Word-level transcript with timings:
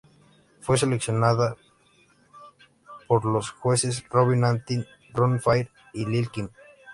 Fue 0.61 0.79
seleccionada 0.79 1.57
por 3.07 3.23
los 3.23 3.51
jueces 3.51 4.03
Robin 4.09 4.43
Antin, 4.45 4.83
Ron 5.13 5.39
Fair 5.39 5.69
y 5.93 6.07
Lil 6.07 6.31
Kim. 6.31 6.49